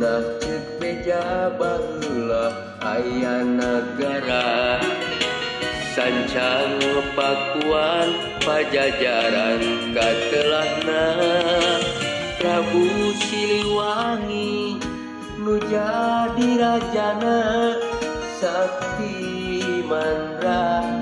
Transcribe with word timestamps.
punah 0.00 0.24
beja 0.80 1.52
barulah 1.60 2.80
aya 2.80 3.44
negara. 3.44 4.80
Sancang 5.92 6.80
pakuan 7.12 8.08
pajajaran 8.40 9.92
katelahna 9.92 11.04
Prabu 12.40 13.12
Siliwangi 13.28 14.80
nu 15.36 15.60
jadi 15.68 16.48
rajana 16.56 17.76
Sakti 18.40 19.84
Mandra 19.84 20.99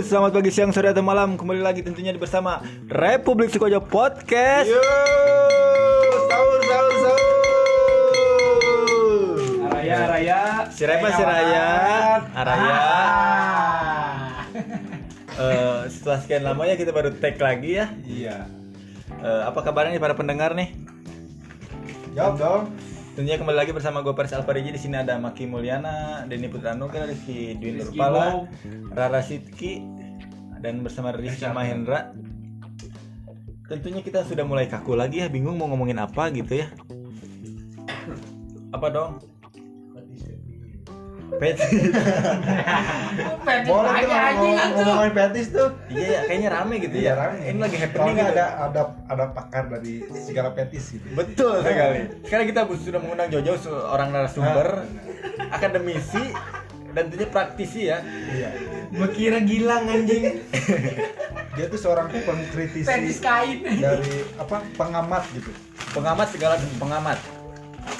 Selamat 0.00 0.32
pagi, 0.32 0.48
siang, 0.48 0.70
sore, 0.70 0.88
atau 0.88 1.00
malam 1.00 1.36
Kembali 1.36 1.60
lagi 1.60 1.80
tentunya 1.80 2.12
bersama 2.12 2.58
Republik 2.86 3.48
Sukojo 3.48 3.80
Podcast 3.80 4.64
Yo, 4.64 4.80
sahur, 6.26 6.60
sahur, 6.62 6.92
sahur. 6.96 7.20
Araya, 9.66 9.96
Araya. 10.06 10.40
Si 10.72 10.82
Repa, 10.82 11.08
si 11.10 11.20
Raya 11.20 11.66
Araya 12.32 12.80
Eh, 15.30 15.80
Setelah 15.88 16.18
sekian 16.20 16.42
lamanya 16.42 16.74
kita 16.74 16.90
baru 16.90 17.12
tag 17.12 17.36
lagi 17.36 17.76
ya 17.76 17.86
Iya. 18.02 18.36
Eh, 19.20 19.42
Apa 19.44 19.60
kabarnya 19.60 19.92
nih 19.92 20.02
para 20.02 20.14
pendengar 20.14 20.52
nih? 20.52 20.72
Jawab 22.10 22.34
dong. 22.36 22.62
Tentunya 23.20 23.36
kembali 23.36 23.52
lagi 23.52 23.76
bersama 23.76 24.00
gue 24.00 24.16
Pers 24.16 24.32
Alfariji 24.32 24.72
di 24.72 24.80
sini 24.80 24.96
ada 24.96 25.20
Maki 25.20 25.44
Mulyana, 25.44 26.24
Denny 26.24 26.48
Putranugra, 26.48 27.04
Rizky 27.04 27.52
Dwi 27.52 27.76
Nurpala. 27.76 28.48
Rara 28.96 29.20
Sidki, 29.20 29.84
dan 30.64 30.80
bersama 30.80 31.12
Rizky 31.12 31.44
Mahendra. 31.52 32.16
Tentunya 33.68 34.00
kita 34.00 34.24
sudah 34.24 34.40
mulai 34.48 34.72
kaku 34.72 34.96
lagi 34.96 35.20
ya, 35.20 35.28
bingung 35.28 35.60
mau 35.60 35.68
ngomongin 35.68 36.00
apa 36.00 36.32
gitu 36.32 36.64
ya. 36.64 36.72
Apa 38.72 38.88
dong? 38.88 39.20
Petis. 41.38 41.70
Boleh 43.62 44.02
tuh 44.02 44.10
ngomong- 44.10 44.72
ngomongin 44.74 45.12
petis 45.12 45.46
tuh. 45.50 45.68
Iya 45.86 46.06
ya, 46.06 46.20
kayaknya 46.26 46.48
rame 46.50 46.74
gitu 46.80 46.96
ya. 46.96 47.12
rame. 47.14 47.38
Ini 47.44 47.58
lagi 47.60 47.76
happening 47.76 48.16
gitu. 48.16 48.30
ada 48.30 48.44
ada 48.60 48.82
ada 49.06 49.24
pakar 49.30 49.64
dari 49.68 50.02
segala 50.16 50.50
petis 50.50 50.84
gitu. 50.90 51.06
Betul 51.12 51.62
sekali. 51.62 51.98
Sekarang 52.24 52.46
kita 52.46 52.60
sudah 52.74 52.98
mengundang 52.98 53.28
Jojo 53.30 53.54
seorang 53.56 54.08
narasumber, 54.10 54.68
akademisi 55.48 56.34
dan 56.90 57.06
tentunya 57.06 57.28
praktisi 57.28 57.80
ya. 57.86 58.02
Iya. 58.02 58.50
Gua 58.90 59.08
kira 59.08 59.38
gilang 59.40 59.86
anjing. 59.86 60.42
Dia 61.58 61.66
tuh 61.66 61.78
seorang 61.78 62.08
pengkritisi 62.08 62.86
Petis 62.86 63.18
kain. 63.18 63.60
dari 63.62 64.22
apa 64.34 64.62
pengamat 64.74 65.26
gitu. 65.34 65.50
pengamat 65.90 66.30
segala 66.30 66.54
pengamat 66.78 67.18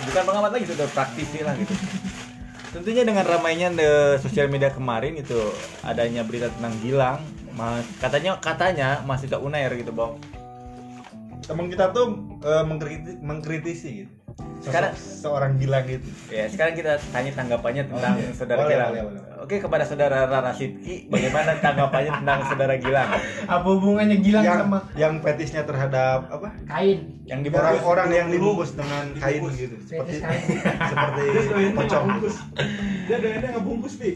bukan 0.06 0.22
pengamat 0.22 0.50
lagi 0.54 0.64
sudah 0.64 0.86
praktisi 0.88 1.42
lah 1.42 1.58
gitu 1.58 1.74
tentunya 2.70 3.02
dengan 3.02 3.26
ramainya 3.26 3.74
the 3.74 3.90
sosial 4.22 4.46
media 4.46 4.70
kemarin 4.70 5.18
itu 5.18 5.38
adanya 5.82 6.22
berita 6.22 6.46
tentang 6.54 6.74
Gilang 6.82 7.18
katanya 7.98 8.38
katanya 8.40 8.88
mahasiswa 9.04 9.36
Unair 9.42 9.74
gitu 9.76 9.92
bang 9.92 10.14
Teman 11.50 11.66
kita 11.66 11.90
tuh 11.90 12.14
eh, 12.46 12.62
mengkritisi, 12.62 13.18
mengkritisi 13.26 13.88
gitu. 14.06 14.14
Sosok 14.60 14.68
Sekarang- 14.68 14.92
seorang 14.92 15.52
bilang 15.56 15.84
gitu. 15.84 16.04
ya 16.28 16.44
sekarang 16.44 16.74
kita 16.74 16.92
tanya 17.06 17.32
tanggapannya 17.32 17.82
tentang 17.82 18.12
Oh, 18.12 18.20
iya. 18.20 18.28
saudara 18.30 18.58
Boleh, 18.58 18.70
Gilang 18.70 18.90
boleh, 18.90 19.02
boleh. 19.08 19.20
oke 19.40 19.56
kepada 19.58 19.84
saudara 19.84 20.16
Rara 20.22 20.52
Sidki 20.52 21.08
bagaimana 21.08 21.56
tanggapannya 21.56 22.12
tentang 22.14 22.38
saudara 22.44 22.74
Gilang 22.76 23.08
Apa 23.46 23.66
hubungannya 23.66 24.16
gilang 24.18 24.44
yang 24.44 24.60
sama 24.60 24.78
yang 24.94 25.14
petisnya 25.18 25.64
terhadap 25.64 26.28
apa? 26.28 26.48
kain? 26.66 27.24
yang 27.24 27.40
dibungkus 27.40 27.72
Orang-orang 27.72 28.08
yang 28.10 28.28
dibungkus 28.28 28.70
dengan 28.74 29.04
kain 29.14 29.40
gitu. 29.50 29.76
Seperti 29.80 30.14
kain. 30.18 30.44
seperti 30.90 31.22
pocong. 31.72 32.06
Dia 33.06 33.16
dengannya 33.16 33.48
ngebungkus 33.54 33.94
nih. 33.96 34.14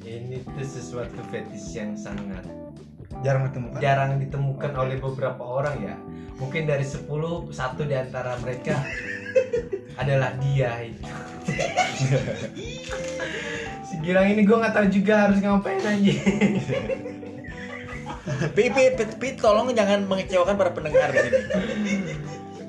Ini 0.00 0.36
tuh 0.46 0.62
sesuatu 0.64 1.18
fetish 1.26 1.74
yang 1.74 1.92
sangat 1.92 2.46
Jarang 3.18 3.48
ditemukan. 3.48 3.78
jarang 3.80 4.10
ditemukan 4.18 4.70
oleh 4.72 4.96
beberapa 4.96 5.42
orang 5.42 5.76
ya. 5.80 5.96
Mungkin 6.38 6.64
dari 6.64 6.86
10 6.86 7.10
satu 7.50 7.82
di 7.82 7.92
antara 7.92 8.38
mereka 8.38 8.78
adalah 9.98 10.30
dia 10.38 10.70
itu. 10.80 11.02
si 13.82 13.94
Gilang 13.98 14.28
ini 14.28 14.42
gue 14.42 14.56
nggak 14.56 14.70
tahu 14.70 14.86
juga 14.88 15.26
harus 15.26 15.38
ngapain 15.38 15.82
aja. 15.82 16.14
Pi, 18.52 18.64
pi, 18.68 18.84
pi, 18.92 19.04
pi, 19.10 19.28
tolong 19.34 19.72
jangan 19.72 20.04
mengecewakan 20.04 20.54
para 20.54 20.70
pendengar 20.70 21.08
di 21.08 21.18
sini 21.18 21.40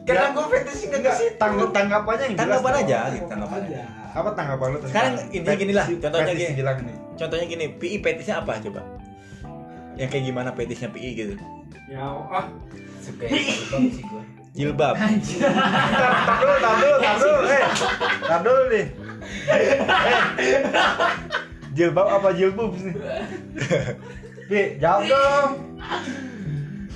Karena 0.08 0.32
gue 0.32 0.42
Enggak, 0.42 0.64
ke 0.66 0.74
situ. 0.74 1.36
tangg- 1.38 1.70
tanggapannya 1.70 2.24
yang 2.26 2.36
jelas 2.36 2.40
tanggapan 2.40 2.72
dong. 2.72 2.82
aja 2.82 3.00
gitu 3.12 3.26
tanggapan 3.28 3.60
aja 3.62 3.82
Apa 4.10 4.30
tanggapan 4.34 4.66
lu 4.66 4.78
tentang 4.78 4.90
Sekarang 4.90 5.14
intinya 5.30 5.58
gini 5.60 5.74
lah, 5.76 5.86
contohnya 5.86 6.34
gini. 6.34 6.52
Gilang 6.56 6.78
nih? 6.82 6.96
Contohnya 7.14 7.46
gini, 7.46 7.66
PI 7.76 7.98
petisnya 8.00 8.36
apa 8.40 8.52
coba? 8.58 8.82
Yang 9.94 10.10
kayak 10.10 10.24
gimana 10.26 10.50
petisnya 10.56 10.90
PI 10.90 11.10
gitu? 11.14 11.34
Ya, 11.86 12.02
ah. 12.08 12.46
Suka 12.98 13.24
yang 13.28 13.38
terbang 13.38 13.84
sih 13.92 14.02
gue. 14.02 14.24
Jilbab. 14.60 14.96
Tar 15.00 15.08
dulu, 16.36 16.56
tar 16.60 16.76
dulu, 16.76 16.96
tar 17.00 17.16
dulu, 17.16 17.40
eh, 17.48 17.64
tar 18.22 18.40
dulu 18.44 18.62
nih. 18.68 18.86
Eh, 19.48 20.60
Jilbab 21.72 22.08
apa 22.12 22.30
jilbub 22.34 22.72
sih? 22.76 22.92
Pi, 24.50 24.62
jawab 24.78 25.06
dong. 25.06 25.52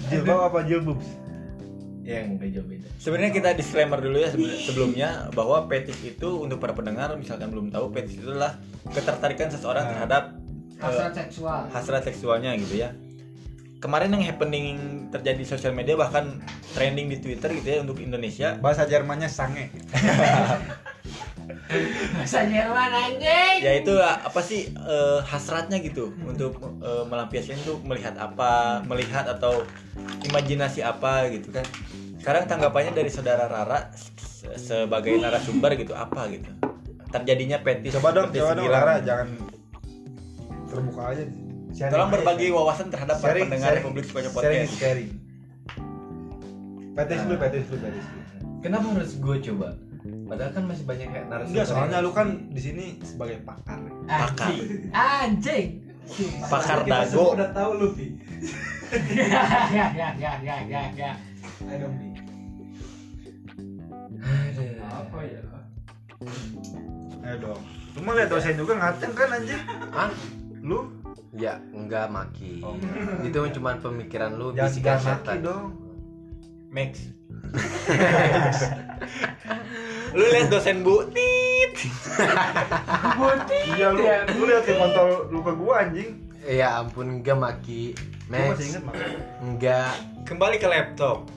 Jilbab 0.10 0.40
apa 0.44 0.60
jilbub? 0.62 1.00
Yang 2.04 2.26
beda 2.36 2.62
beda. 2.68 2.88
Sebenarnya 3.00 3.32
kita 3.32 3.50
disclaimer 3.56 3.96
dulu 3.96 4.18
ya 4.18 4.28
sebe- 4.28 4.60
sebelumnya 4.60 5.10
bahwa 5.32 5.64
petis 5.66 5.96
itu 6.04 6.44
untuk 6.44 6.60
para 6.60 6.76
pendengar 6.76 7.16
misalkan 7.16 7.48
belum 7.48 7.72
tahu 7.72 7.96
petis 7.96 8.20
itu 8.20 8.28
adalah 8.28 8.60
ketertarikan 8.92 9.48
seseorang 9.48 9.88
terhadap 9.88 10.36
eh, 10.36 10.84
Hasrat 10.84 11.14
seksual. 11.16 11.62
hasrat 11.72 12.04
seksualnya 12.04 12.60
gitu 12.60 12.76
ya. 12.78 12.92
Kemarin 13.84 14.16
yang 14.16 14.24
happening 14.24 14.80
terjadi 15.12 15.44
di 15.44 15.44
sosial 15.44 15.76
media 15.76 16.00
bahkan 16.00 16.40
trending 16.72 17.12
di 17.12 17.20
Twitter 17.20 17.52
gitu 17.52 17.68
ya 17.68 17.78
untuk 17.84 18.00
Indonesia 18.00 18.56
Bahasa 18.56 18.88
Jermannya 18.88 19.28
sange. 19.28 19.68
Bahasa 22.16 22.48
Jerman 22.48 22.92
anjing. 22.96 23.60
yaitu 23.60 23.92
apa 24.00 24.40
sih 24.40 24.72
eh, 24.72 25.20
hasratnya 25.28 25.84
gitu 25.84 26.16
untuk 26.24 26.64
eh, 26.80 27.04
melampiaskan 27.04 27.60
itu 27.60 27.76
melihat 27.84 28.16
apa 28.16 28.80
melihat 28.88 29.28
atau 29.28 29.68
imajinasi 30.24 30.80
apa 30.80 31.28
gitu 31.28 31.52
kan 31.52 31.66
sekarang 32.24 32.48
tanggapannya 32.48 32.96
dari 32.96 33.12
saudara 33.12 33.52
Rara 33.52 33.92
se- 34.16 34.56
sebagai 34.56 35.20
narasumber 35.20 35.76
gitu 35.76 35.92
apa 35.92 36.32
gitu 36.32 36.48
terjadinya 37.12 37.60
petis 37.60 37.92
Coba 38.00 38.16
dong, 38.16 38.32
coba 38.32 38.56
dong. 38.56 38.72
Lara, 38.72 38.96
jangan 39.04 39.28
terbuka 40.66 41.14
aja. 41.14 41.24
Sharing 41.74 41.90
tolong 41.90 42.12
berbagi 42.14 42.54
wawasan 42.54 42.94
terhadap 42.94 43.18
para 43.18 43.34
sharing, 43.34 43.50
pendengar 43.50 43.70
sharing, 43.74 43.82
Republik 43.82 44.06
sharing, 44.06 44.30
Podcast 44.30 44.74
sharing. 44.78 45.10
Petis 46.94 47.20
dulu, 47.26 47.36
petis 47.42 47.66
dulu, 47.66 47.80
petis 47.82 48.06
dulu. 48.06 48.24
Kenapa 48.62 48.86
harus 48.94 49.12
gue 49.18 49.36
coba? 49.50 49.68
Padahal 50.04 50.52
kan 50.54 50.64
masih 50.70 50.86
banyak 50.86 51.08
kayak 51.10 51.26
narasumber. 51.34 51.50
Enggak, 51.58 51.66
soalnya 51.66 51.98
lu 52.06 52.12
kan 52.14 52.28
di 52.54 52.62
sini 52.62 52.86
sebagai 53.02 53.42
pakar. 53.42 53.82
Pakar. 54.06 54.54
Anjing. 54.94 55.82
Pakar 56.46 56.80
dago 56.86 57.34
udah 57.34 57.50
tahu 57.50 57.72
lu, 57.82 57.88
Pi. 57.98 58.08
Ya, 59.10 59.42
ya, 59.74 59.86
ya, 59.98 60.10
ya, 60.22 60.34
ya, 60.46 60.58
ya, 60.70 60.82
ya. 60.94 61.12
Ayo 61.66 61.90
dong, 61.90 61.94
Pi. 61.98 62.08
Aduh. 64.22 64.70
Apa 64.94 65.18
ya? 65.26 65.42
Ayo 67.26 67.36
dong. 67.42 67.62
Lu 67.98 68.00
mah 68.06 68.14
lihat 68.14 68.30
dosen 68.30 68.54
juga 68.54 68.78
ngaceng 68.78 69.14
kan 69.18 69.34
anjing? 69.34 69.62
Ah? 69.90 70.14
Lu 70.62 71.03
Ya, 71.32 71.58
enggak 71.70 72.08
maki. 72.08 72.62
Oh. 72.62 72.78
Itu 73.22 73.40
cuma 73.52 73.74
pemikiran 73.76 74.34
lu 74.34 74.52
jangan 74.52 74.66
bisikan 74.68 74.86
jangan 74.94 75.04
maki 75.04 75.20
setan. 75.20 75.38
dong. 75.42 75.66
Max 76.70 76.92
lu 80.12 80.24
lihat 80.24 80.50
dosen 80.50 80.82
bu 80.82 81.06
tit 81.10 81.74
Iya 83.70 83.88
lu, 83.90 84.02
lu 84.36 84.44
lihat 84.46 84.64
di 84.64 84.74
kontol 84.74 85.30
lu 85.30 85.40
ke 85.42 85.54
gua 85.54 85.74
anjing. 85.82 86.18
Ya 86.44 86.78
ampun, 86.78 87.22
enggak 87.22 87.38
maki. 87.38 87.94
Max. 88.26 88.58
masih 88.58 88.66
inget 88.70 88.84
makanya. 88.84 89.18
Enggak. 89.40 89.94
kembali 90.24 90.56
ke 90.56 90.66
laptop 90.66 91.28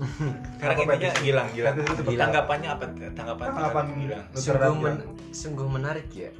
sekarang 0.56 0.76
Apa 0.78 0.94
intinya 0.94 1.10
itu 1.10 2.02
Gilang. 2.06 2.30
tanggapannya 2.30 2.68
apa 2.70 2.84
tanggapan 3.12 3.46
Tanggapan 3.50 3.84
gilang 3.98 4.24
lu 4.30 4.38
Sungguh, 4.38 4.74
men- 4.78 5.02
sungguh 5.34 5.66
menarik 5.68 6.06
ya. 6.14 6.30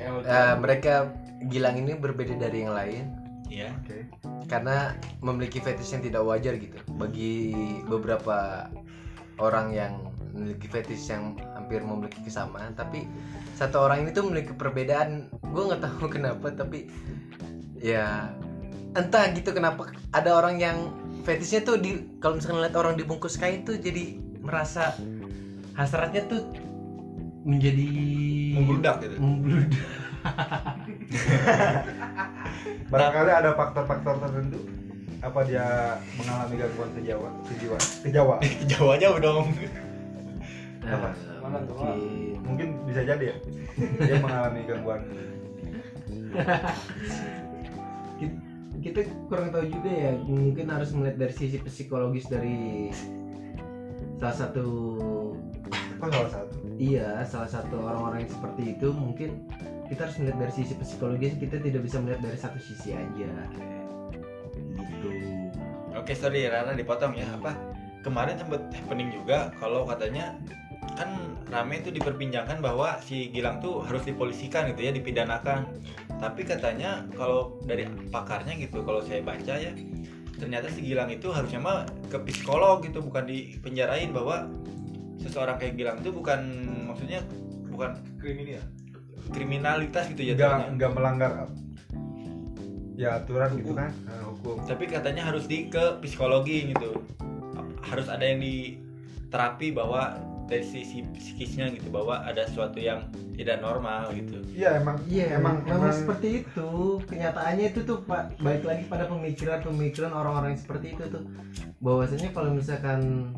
Eh, 0.00 0.54
mereka 0.58 1.12
Gilang 1.42 1.74
ini 1.74 1.98
berbeda 1.98 2.38
dari 2.38 2.62
yang 2.62 2.70
lain 2.70 3.04
ya 3.50 3.68
Oke. 3.82 4.08
karena 4.48 4.96
memiliki 5.20 5.58
fetish 5.60 5.92
yang 5.92 6.02
tidak 6.06 6.22
wajar 6.24 6.54
gitu. 6.56 6.78
Bagi 6.96 7.52
beberapa 7.84 8.70
orang 9.42 9.74
yang 9.74 9.92
memiliki 10.32 10.70
fetish 10.70 11.12
yang 11.12 11.36
hampir 11.52 11.84
memiliki 11.84 12.24
kesamaan, 12.24 12.72
tapi 12.72 13.04
satu 13.58 13.84
orang 13.84 14.06
ini 14.06 14.10
tuh 14.14 14.24
memiliki 14.30 14.56
perbedaan. 14.56 15.28
Gue 15.52 15.68
nggak 15.68 15.82
tahu 15.84 16.08
kenapa, 16.14 16.48
tapi 16.54 16.88
ya 17.76 18.32
entah 18.94 19.24
gitu 19.34 19.50
kenapa 19.52 19.90
ada 20.14 20.36
orang 20.36 20.56
yang 20.62 20.76
fetishnya 21.26 21.66
tuh 21.66 21.76
di 21.80 22.06
kalau 22.22 22.38
misalkan 22.38 22.62
lihat 22.62 22.76
orang 22.78 22.94
dibungkus 22.94 23.40
kain 23.40 23.66
tuh 23.66 23.80
jadi 23.80 24.16
merasa 24.44 24.94
hasratnya 25.74 26.28
tuh 26.28 26.46
menjadi 27.42 27.86
Membludak 28.58 28.96
gitu. 29.02 29.16
Membludak. 29.18 29.70
Barangkali 32.92 33.30
ada 33.32 33.50
faktor-faktor 33.58 34.14
tertentu. 34.22 34.60
Apa 35.22 35.46
dia 35.46 35.96
mengalami 36.18 36.54
gangguan 36.58 36.90
kejiwa 36.98 37.28
kejiwa 37.46 37.78
kejawa 38.02 38.34
Jawanya 38.70 39.08
dong. 39.22 39.54
Apa? 40.82 41.08
Mana 41.42 41.58
tuh, 41.62 41.74
mungkin 41.78 41.98
mungkin 42.42 42.68
bisa 42.90 43.06
jadi 43.06 43.24
ya. 43.30 43.36
Dia 44.02 44.16
mengalami 44.18 44.60
gangguan. 44.66 45.00
Ki- 48.18 48.38
kita 48.82 49.06
kurang 49.30 49.54
tahu 49.54 49.70
juga 49.70 49.90
ya. 49.90 50.12
Mungkin 50.26 50.66
harus 50.70 50.90
melihat 50.90 51.16
dari 51.22 51.34
sisi 51.38 51.62
psikologis 51.62 52.26
dari 52.26 52.90
salah 54.18 54.36
satu 54.38 54.66
kok 55.98 56.10
salah 56.14 56.30
satu 56.30 56.61
iya 56.82 57.22
salah 57.22 57.46
satu 57.46 57.78
orang-orang 57.78 58.26
yang 58.26 58.32
seperti 58.34 58.62
itu 58.74 58.90
mungkin 58.90 59.46
kita 59.86 60.10
harus 60.10 60.16
melihat 60.18 60.38
dari 60.42 60.52
sisi 60.58 60.74
psikologis 60.74 61.38
kita 61.38 61.62
tidak 61.62 61.86
bisa 61.86 62.02
melihat 62.02 62.26
dari 62.26 62.38
satu 62.40 62.58
sisi 62.58 62.90
aja. 62.96 63.30
Gitu. 64.82 65.10
Oke 65.94 66.18
sorry 66.18 66.50
Rara 66.50 66.74
dipotong 66.74 67.14
ya. 67.14 67.28
Apa? 67.38 67.54
Kemarin 68.02 68.34
sempat 68.34 68.66
happening 68.74 69.14
juga 69.14 69.54
kalau 69.62 69.86
katanya 69.86 70.34
kan 70.98 71.38
rame 71.54 71.78
itu 71.78 71.94
diperbincangkan 71.94 72.58
bahwa 72.58 72.98
si 72.98 73.30
Gilang 73.30 73.62
tuh 73.62 73.86
harus 73.86 74.02
dipolisikan 74.02 74.66
gitu 74.74 74.82
ya 74.82 74.90
dipidanakan. 74.90 75.70
Tapi 76.18 76.42
katanya 76.42 77.06
kalau 77.14 77.62
dari 77.62 77.86
pakarnya 78.10 78.58
gitu 78.58 78.82
kalau 78.82 78.98
saya 79.06 79.22
baca 79.22 79.54
ya 79.54 79.70
ternyata 80.42 80.66
si 80.74 80.82
Gilang 80.82 81.06
itu 81.14 81.30
harusnya 81.30 81.62
mah 81.62 81.86
ke 82.10 82.18
psikolog 82.26 82.82
gitu 82.82 82.98
bukan 82.98 83.30
dipenjarain 83.30 84.10
bahwa 84.10 84.50
seseorang 85.22 85.56
kayak 85.56 85.74
Gilang 85.78 85.98
tuh 86.02 86.12
bukan 86.12 86.40
maksudnya 86.90 87.22
bukan 87.70 87.96
kriminal. 88.20 88.62
kriminalitas 89.32 90.10
gitu 90.12 90.22
ya 90.28 90.34
nggak 90.34 90.76
nggak 90.76 90.90
melanggar 90.98 91.46
ya 92.96 93.18
aturan 93.18 93.50
gitu 93.56 93.72
kan 93.72 93.90
eh, 93.90 94.22
hukum. 94.22 94.56
Tapi 94.68 94.84
katanya 94.88 95.22
harus 95.26 95.48
di 95.48 95.68
ke 95.68 95.98
psikologi 96.04 96.72
gitu. 96.74 97.02
Harus 97.82 98.06
ada 98.08 98.22
yang 98.22 98.40
diterapi 98.40 99.74
bahwa 99.74 100.16
dari 100.46 100.62
sisi 100.66 101.00
psikisnya 101.16 101.72
gitu 101.72 101.88
bahwa 101.88 102.20
ada 102.28 102.44
sesuatu 102.44 102.76
yang 102.76 103.08
tidak 103.32 103.64
normal 103.64 104.12
gitu. 104.12 104.36
Iya 104.52 104.84
emang 104.84 105.00
Iya, 105.08 105.40
emang 105.40 105.64
memang 105.64 105.88
emang 105.88 105.94
seperti 105.96 106.44
itu. 106.44 106.70
Kenyataannya 107.08 107.72
itu 107.72 107.80
tuh 107.88 108.04
Pak, 108.04 108.36
balik 108.36 108.64
lagi 108.68 108.84
pada 108.84 109.08
pemikiran-pemikiran 109.08 110.12
orang-orang 110.12 110.52
yang 110.52 110.60
seperti 110.60 110.86
itu 110.92 111.04
tuh. 111.08 111.24
Bahwasanya 111.80 112.28
kalau 112.36 112.52
misalkan 112.52 113.32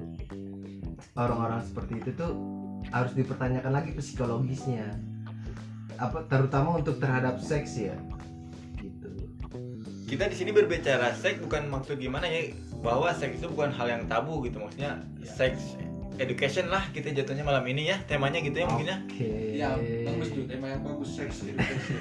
orang-orang 1.15 1.63
seperti 1.63 2.03
itu 2.03 2.11
tuh 2.15 2.33
harus 2.91 3.13
dipertanyakan 3.15 3.73
lagi 3.73 3.91
psikologisnya. 3.95 4.99
Apa 5.99 6.27
terutama 6.27 6.79
untuk 6.79 6.99
terhadap 6.99 7.39
seks 7.39 7.79
ya. 7.79 7.97
Gitu. 8.79 9.09
kita 10.05 10.29
di 10.29 10.37
sini 10.37 10.53
berbicara 10.53 11.17
seks 11.17 11.41
bukan 11.41 11.73
maksud 11.73 11.97
gimana 11.97 12.29
ya 12.29 12.53
bahwa 12.85 13.09
seks 13.17 13.41
itu 13.41 13.49
bukan 13.49 13.73
hal 13.73 13.89
yang 13.89 14.05
tabu 14.05 14.45
gitu 14.45 14.61
maksudnya 14.61 15.01
seks 15.25 15.81
education 16.21 16.69
lah 16.69 16.85
kita 16.93 17.11
jatuhnya 17.17 17.43
malam 17.43 17.65
ini 17.65 17.89
ya 17.89 17.97
temanya 18.05 18.45
gitu 18.45 18.61
ya 18.61 18.67
mungkin 18.69 18.87
ya 18.93 18.99
Oke. 19.09 19.31
ya 19.57 19.69
bagus 20.05 20.29
tuh 20.37 20.45
tema 20.45 20.69
yang 20.69 20.85
bagus 20.85 21.11
seks 21.17 21.49
education 21.49 22.01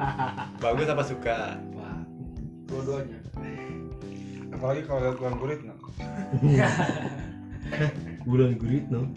bagus 0.64 0.86
apa 0.90 1.02
suka 1.06 1.38
wah 1.78 2.02
dua-duanya 2.66 3.18
apalagi 4.52 4.82
kalau 4.84 5.00
gangguan 5.14 5.34
kulit 5.38 5.60
no. 5.62 5.74
Bulan 8.28 8.60
gurit 8.60 8.84
no. 8.92 9.08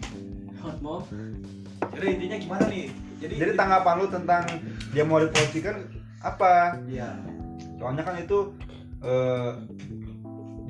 hot 0.62 0.78
mom 0.80 1.04
jadi 1.90 2.06
intinya 2.18 2.36
gimana 2.38 2.64
nih? 2.70 2.86
Jadi 3.18 3.34
jadi 3.38 3.52
tanggapan 3.58 3.94
lu 3.98 4.06
tentang 4.10 4.44
dia 4.94 5.04
mau 5.04 5.18
dipolisikan 5.18 5.86
apa? 6.22 6.78
Iya. 6.86 7.18
Soalnya 7.78 8.02
kan 8.06 8.14
itu 8.22 8.54
eh, 9.02 9.52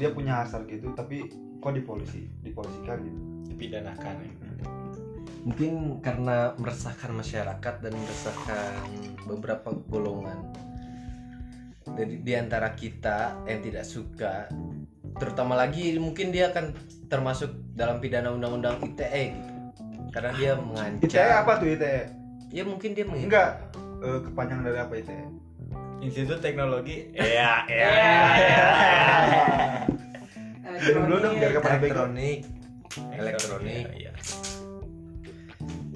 dia 0.00 0.08
punya 0.10 0.42
hasrat 0.42 0.64
gitu 0.66 0.90
tapi 0.96 1.28
kok 1.60 1.72
dipolisi 1.76 2.28
dipolisikan 2.40 3.04
gitu? 3.04 3.20
Dipidanakan 3.52 4.14
ya. 4.24 4.32
Mungkin 5.42 5.98
karena 6.00 6.54
meresahkan 6.54 7.10
masyarakat 7.18 7.74
dan 7.82 7.92
meresahkan 7.92 8.72
beberapa 9.26 9.74
golongan. 9.90 10.38
Dari 11.82 12.22
di 12.22 12.32
antara 12.38 12.72
kita 12.78 13.42
yang 13.50 13.60
tidak 13.60 13.82
suka 13.82 14.46
terutama 15.22 15.54
lagi 15.54 15.94
mungkin 16.02 16.34
dia 16.34 16.50
akan 16.50 16.74
termasuk 17.06 17.54
dalam 17.78 18.02
pidana 18.02 18.34
undang-undang 18.34 18.82
ITE 18.82 19.38
gitu. 19.38 19.52
Karena 20.10 20.30
dia 20.34 20.58
mengancam. 20.58 21.06
ITE 21.06 21.30
apa 21.30 21.52
tuh 21.62 21.68
ITE 21.70 22.10
ya 22.50 22.66
mungkin 22.66 22.90
dia 22.98 23.06
mengancam 23.06 23.30
enggak 23.30 23.50
eh, 24.02 24.20
kepanjangan 24.26 24.64
dari 24.66 24.78
apa 24.82 24.94
ITE 24.98 25.18
Institut 26.02 26.42
Teknologi. 26.42 27.14
Ya 27.14 27.62
ya 27.70 27.90
minum 30.82 31.02
dulu 31.06 31.18
dong 31.22 31.34
biar 31.38 31.52
elektronik. 31.54 32.38
Elektronik. 33.14 33.86
Iya. 33.94 34.12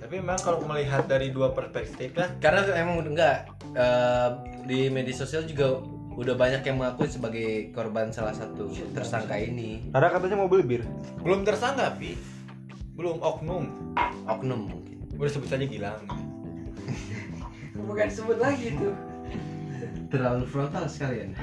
tapi 0.07 0.23
memang 0.23 0.39
kalau 0.39 0.63
melihat 0.63 1.11
dari 1.11 1.35
dua 1.35 1.51
perspektif 1.51 2.15
ya 2.15 2.31
karena 2.39 2.63
emang 2.79 3.03
enggak 3.03 3.51
eh, 3.75 4.31
di 4.63 4.87
media 4.87 5.11
sosial 5.11 5.43
juga 5.43 5.83
udah 6.17 6.35
banyak 6.35 6.65
yang 6.65 6.81
mengakui 6.81 7.07
sebagai 7.07 7.71
korban 7.77 8.09
salah 8.09 8.33
satu 8.33 8.73
tersangka 8.97 9.37
ini. 9.37 9.93
Ada 9.93 10.17
katanya 10.17 10.41
mobil 10.41 10.65
bir. 10.65 10.83
Belum 11.21 11.45
tersangka 11.45 11.93
pi. 12.01 12.17
Belum 12.97 13.21
oknum. 13.21 13.69
Oknum 14.25 14.73
mungkin. 14.73 14.97
Udah 15.21 15.31
sebut 15.31 15.49
saja 15.53 15.69
Gilang. 15.69 16.01
Bukan 17.89 18.09
sebut 18.09 18.41
lagi 18.41 18.73
tuh. 18.75 18.97
terlalu 20.07 20.47
frontal 20.47 20.87
sekalian 20.87 21.35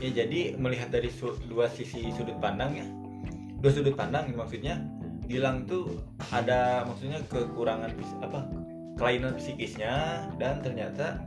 ya 0.00 0.10
jadi 0.24 0.56
melihat 0.56 0.88
dari 0.88 1.10
su- 1.12 1.36
dua 1.46 1.68
sisi 1.68 2.08
sudut 2.14 2.34
pandang 2.38 2.72
ya. 2.74 2.86
Dua 3.58 3.70
sudut 3.74 3.94
pandang 3.98 4.30
maksudnya 4.34 4.80
Gilang 5.28 5.68
tuh 5.68 6.00
ada 6.32 6.88
maksudnya 6.88 7.20
kekurangan 7.28 7.92
apa 8.24 8.48
kelainan 8.96 9.36
psikisnya 9.36 10.24
dan 10.40 10.64
ternyata 10.64 11.20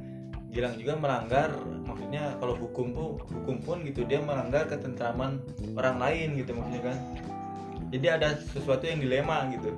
Gilang 0.52 0.76
juga 0.76 1.00
melanggar 1.00 1.56
maksudnya 1.88 2.36
kalau 2.44 2.60
hukum 2.60 2.92
pun 2.92 3.08
hukum 3.24 3.58
pun 3.64 3.78
gitu 3.88 4.04
dia 4.04 4.20
melanggar 4.20 4.68
ketentraman 4.68 5.40
orang 5.80 5.98
lain 5.98 6.36
gitu 6.36 6.52
maksudnya 6.52 6.92
kan. 6.92 6.98
Jadi 7.92 8.08
ada 8.08 8.36
sesuatu 8.36 8.84
yang 8.84 9.00
dilema 9.00 9.48
gitu. 9.56 9.72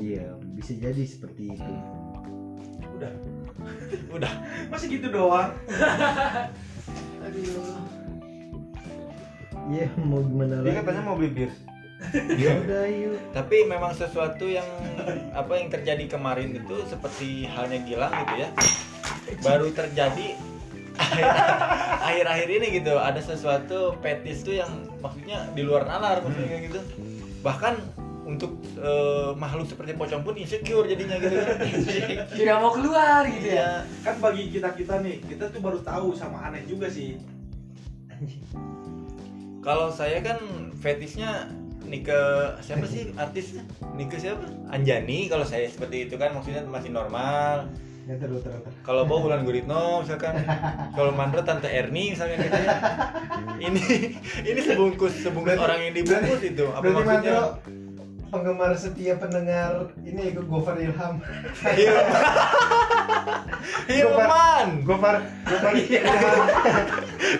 Iya 0.00 0.32
bisa 0.56 0.72
jadi 0.80 1.02
seperti 1.04 1.52
itu. 1.52 1.72
Udah. 4.16 4.32
Masih 4.72 4.96
gitu 4.96 5.12
doang. 5.12 5.52
Aduh. 7.20 7.76
Iya 9.64 9.88
mau 10.00 10.20
gimana 10.20 10.60
dia 10.60 10.76
lagi? 10.76 10.78
katanya 10.84 11.02
mau 11.04 11.16
beli 11.16 11.32
bir 11.32 11.52
ya 12.36 12.52
udah 12.60 12.84
yuk. 12.84 13.16
Tapi 13.32 13.64
memang 13.64 13.96
sesuatu 13.96 14.44
yang 14.44 14.66
apa 15.32 15.56
yang 15.56 15.72
terjadi 15.72 16.04
kemarin 16.04 16.52
itu 16.52 16.84
seperti 16.84 17.48
halnya 17.48 17.80
Gilang 17.80 18.12
gitu 18.12 18.34
ya 18.44 18.48
baru 19.40 19.68
terjadi 19.72 20.38
akhir-akhir 22.08 22.48
ini 22.48 22.66
gitu. 22.82 22.94
Ada 22.96 23.20
sesuatu 23.34 23.98
petis 23.98 24.46
tuh 24.46 24.58
yang 24.62 24.70
maksudnya 25.02 25.50
di 25.52 25.62
luar 25.66 25.86
nalar 25.88 26.22
maksudnya 26.22 26.48
kayak 26.48 26.62
gitu. 26.70 26.80
Bahkan 27.42 27.74
untuk 28.24 28.56
eh, 28.80 29.30
makhluk 29.36 29.68
seperti 29.68 29.92
pocong 29.94 30.24
pun 30.24 30.34
insecure 30.34 30.88
jadinya 30.88 31.20
gitu 31.20 31.36
kan. 31.36 31.56
Tidak 32.38 32.56
mau 32.56 32.72
keluar 32.72 33.22
gitu 33.28 33.48
ya. 33.52 33.54
Iya. 33.54 33.70
kan 34.00 34.14
bagi 34.20 34.48
kita 34.48 34.72
kita 34.72 34.94
nih 35.04 35.20
kita 35.28 35.52
tuh 35.52 35.60
baru 35.60 35.78
tahu 35.84 36.16
sama 36.16 36.40
aneh 36.48 36.64
juga 36.64 36.88
sih. 36.88 37.20
Kalau 39.60 39.92
saya 39.92 40.20
kan 40.24 40.40
fetisnya 40.80 41.48
Nike 41.84 42.16
siapa 42.64 42.84
sih 42.88 43.12
artisnya? 43.16 43.64
Nike 43.92 44.16
siapa? 44.16 44.48
Anjani 44.72 45.28
kalau 45.28 45.44
saya 45.44 45.68
seperti 45.68 46.08
itu 46.08 46.16
kan 46.16 46.32
maksudnya 46.32 46.64
masih 46.64 46.92
normal 46.92 47.68
ya 48.04 48.20
terus 48.20 48.44
terus 48.44 48.60
kalau 48.84 49.08
bawa 49.08 49.20
bulan 49.24 49.40
Guritno 49.42 50.04
misalkan. 50.04 50.36
Kalau 50.92 51.10
Mandro 51.10 51.40
tante 51.40 51.66
Erni 51.66 52.12
misalkan 52.12 52.36
gitu 52.38 52.52
ya. 52.52 52.76
Ini 53.56 53.82
ini 54.44 54.60
sebungkus 54.60 55.24
sebungkus 55.24 55.56
Berarti- 55.56 55.64
orang 55.64 55.78
yang 55.82 55.94
dibungkus 55.94 56.42
itu. 56.42 56.64
Apa 56.68 56.82
berarti 56.82 56.94
maksudnya? 57.00 57.32
Mandro 57.32 57.40
penggemar 58.28 58.74
setia 58.74 59.14
pendengar 59.14 59.94
ini 60.02 60.34
ikut 60.34 60.44
Gofar 60.44 60.76
Ilham. 60.76 61.22
Hil- 61.70 62.08
Hilman 63.86 64.68
Gofar 64.82 65.22
Gofar 65.46 65.72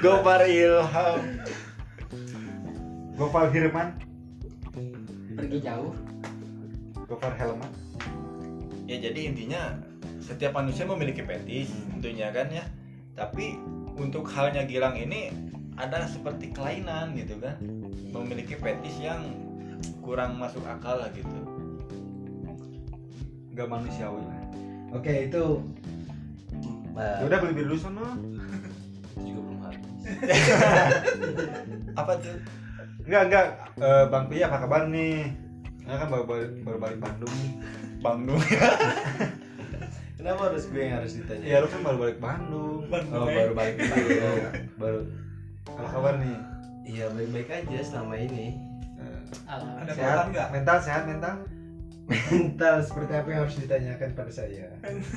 Gopar 0.01 0.41
Ilham. 0.47 1.19
Gofar 3.15 3.47
Hirman. 3.51 3.89
Pergi 5.35 5.59
jauh. 5.61 5.93
Gofar 7.05 7.33
Helman. 7.37 7.71
Ya 8.87 8.97
jadi 9.01 9.21
intinya 9.29 9.77
setiap 10.25 10.57
manusia 10.57 10.89
memiliki 10.89 11.21
fetis 11.21 11.69
tentunya 11.93 12.33
kan 12.33 12.49
ya. 12.49 12.65
Tapi 13.13 13.61
untuk 14.01 14.27
halnya 14.33 14.65
Gilang 14.65 14.97
ini 14.97 15.31
ada 15.77 16.09
seperti 16.09 16.51
kelainan 16.51 17.13
gitu 17.13 17.37
kan. 17.39 17.61
Memiliki 18.11 18.57
fetish 18.57 19.05
yang 19.05 19.37
kurang 20.01 20.41
masuk 20.41 20.65
akal 20.65 20.97
lah 21.05 21.13
gitu. 21.13 21.39
Nggak 23.53 23.69
manusiawi 23.69 24.25
lah. 24.25 24.41
Oke 24.97 25.29
itu 25.29 25.61
ya 26.95 27.27
udah 27.27 27.39
beli 27.43 27.59
dulu 27.59 27.75
sono 27.75 28.07
itu 29.19 29.35
juga 29.35 29.41
belum 29.45 29.59
habis. 29.67 29.93
Apa 32.01 32.13
tuh? 32.23 32.39
Enggak, 33.05 33.23
enggak. 33.29 33.47
Eh, 33.83 34.05
Bang 34.09 34.27
Pia 34.33 34.49
apa 34.49 34.65
kabar 34.65 34.89
nih? 34.89 35.29
Ya 35.85 36.01
kan 36.01 36.09
baru, 36.09 36.25
baru, 36.25 36.45
baru 36.65 36.79
balik 36.81 36.99
Bandung. 37.05 37.37
Bandung 38.01 38.41
kenapa 40.25 40.49
harus 40.49 40.65
gue 40.67 40.81
yang 40.81 40.97
harus 40.97 41.13
ditanya 41.15 41.45
Ya 41.45 41.57
lu 41.61 41.69
kan 41.69 41.81
baru 41.83 41.99
balik 42.01 42.17
Bandung. 42.17 42.89
oh 42.89 43.29
baru 43.29 43.53
balik 43.53 43.75
dulu 43.77 44.09
Iya. 44.09 44.49
baru 44.75 45.01
Apa 45.67 45.89
kabar 45.91 46.15
nih? 46.17 46.39
iya 46.83 47.05
baik-baik 47.11 47.49
aja 47.51 47.79
selama 47.85 48.17
ini 48.17 48.57
Eh, 48.95 49.21
Alhamdulillah. 49.45 49.85
Ada 49.85 49.93
sehat 49.93 50.01
program 50.01 50.29
nggak? 50.33 50.49
Mental 50.51 50.77
sehat 50.81 51.03
mental? 51.05 51.35
mental 52.05 52.75
seperti 52.81 53.13
apa 53.13 53.29
yang 53.29 53.41
harus 53.43 53.57
ditanyakan 53.59 54.09
pada 54.13 54.33
saya 54.33 54.65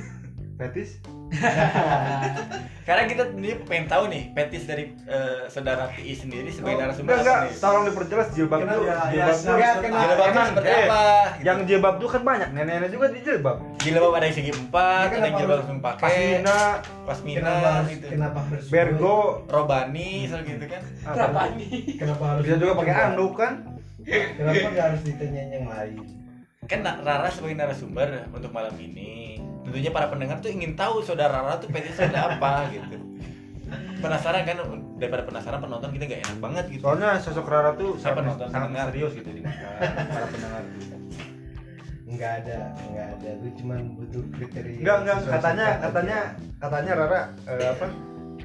Fetis? 0.58 1.00
karena 2.88 3.04
kita 3.06 3.30
ini 3.32 3.62
pengen 3.62 3.86
tahu 3.86 4.08
nih 4.08 4.32
fetish 4.32 4.66
dari 4.66 4.96
eh, 5.06 5.46
saudara 5.48 5.92
TI 5.92 6.16
sendiri 6.16 6.50
sebagai 6.50 6.80
narasumber 6.80 7.14
Enggak, 7.14 7.22
apa 7.22 7.30
enggak. 7.38 7.42
nih 7.46 7.62
Tolong 7.62 7.84
diperjelas 7.86 8.28
jilbab 8.34 8.60
itu. 8.60 8.80
Ya, 8.82 8.98
ya, 9.12 9.26
Jilbab 9.30 10.26
Emang, 10.26 10.48
seperti 10.50 10.66
eh, 10.66 10.80
apa 10.82 11.02
gitu. 11.30 11.46
Yang 11.46 11.58
jilbab 11.68 11.96
tuh 12.00 12.10
kan 12.10 12.22
banyak. 12.24 12.50
Nenek-nenek 12.50 12.90
juga 12.90 13.06
di 13.12 13.20
jilbab. 13.22 13.58
Jilbab 13.88 14.14
ada 14.14 14.26
yang 14.26 14.36
segi 14.36 14.52
empat 14.52 15.08
ada 15.10 15.26
yang 15.26 15.38
jilbab 15.38 15.58
langsung 15.60 15.80
pakai 15.80 16.16
Pasmina, 16.44 16.60
pasmina 17.08 17.40
kenapa 17.40 17.68
harus 17.72 17.90
gitu. 17.90 18.06
kenapa 18.08 18.40
harus 18.44 18.66
Bergo, 18.68 19.18
robani 19.48 20.10
soal 20.28 20.42
gitu 20.44 20.66
kan. 20.68 20.82
Nih? 21.56 21.70
kenapa? 21.96 22.24
Harus 22.28 22.44
Bisa 22.44 22.56
juga 22.56 22.74
pakai 22.76 22.94
anduk 22.94 23.34
kan? 23.34 23.54
kenapa 24.08 24.68
nggak 24.70 24.86
harus 24.88 25.02
ditanyain 25.04 25.50
yang 25.52 25.66
lain? 25.66 25.96
Kan 26.68 26.80
Rara 26.84 27.32
sebagai 27.32 27.56
narasumber 27.56 28.28
untuk 28.30 28.52
malam 28.52 28.76
ini 28.76 29.40
tentunya 29.64 29.88
para 29.88 30.08
pendengar 30.08 30.40
tuh 30.40 30.48
ingin 30.48 30.76
tahu 30.76 31.00
saudara 31.00 31.40
Rara 31.40 31.56
tuh 31.58 31.68
fetishnya 31.68 32.08
ada 32.10 32.36
apa 32.36 32.52
gitu. 32.76 33.00
Penasaran 33.98 34.44
kan? 34.44 34.58
Daripada 34.96 35.24
penasaran 35.24 35.60
penonton 35.60 35.90
kita 35.92 36.04
nggak 36.06 36.22
enak 36.24 36.38
banget 36.40 36.66
gitu. 36.72 36.82
Soalnya 36.84 37.20
sosok 37.20 37.48
Rara 37.48 37.72
tuh 37.74 37.96
sangat, 37.98 38.24
nonton? 38.24 38.48
sangat 38.48 38.68
Pendengar. 38.70 38.88
serius 38.92 39.12
gitu 39.14 39.30
di 39.30 39.42
mata 39.44 39.68
para 40.08 40.26
pendengar. 40.28 40.62
Nggak 42.08 42.34
ada 42.42 42.58
nggak 42.88 43.08
ada 43.14 43.30
gue 43.36 43.52
cuma 43.54 43.74
butuh 43.94 44.24
kriteria 44.32 44.80
Enggak, 44.80 44.98
enggak. 44.98 45.18
sesuai 45.20 45.34
Katanya, 45.36 45.66
aja. 45.68 45.80
katanya, 45.84 46.18
katanya 46.58 46.92
Rara 46.96 47.22
eh, 47.46 47.68
apa? 47.68 47.86